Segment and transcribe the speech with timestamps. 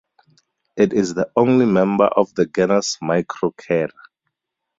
[0.77, 3.91] It is the only member of the genus Microchera.